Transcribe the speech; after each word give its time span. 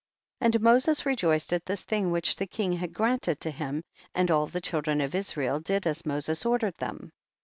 48. 0.39 0.55
And 0.55 0.63
Moses 0.63 1.05
rejoiced 1.05 1.53
at 1.53 1.67
this 1.67 1.83
thing 1.83 2.09
which 2.09 2.35
the 2.37 2.47
king 2.47 2.71
had 2.71 2.91
granted 2.91 3.39
to 3.41 3.51
him, 3.51 3.83
and 4.15 4.31
all 4.31 4.47
the 4.47 4.59
children 4.59 4.99
of 4.99 5.13
Israel 5.13 5.59
did 5.59 5.85
as 5.85 6.07
Moses 6.07 6.43
ordered 6.43 6.73
them. 6.77 7.11